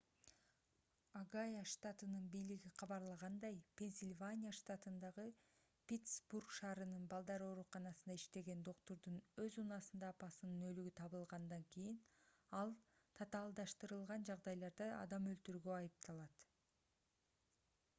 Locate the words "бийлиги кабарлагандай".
2.33-3.55